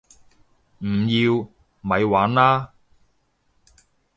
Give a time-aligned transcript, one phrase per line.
[0.79, 1.47] 唔要！
[1.81, 2.73] 咪玩啦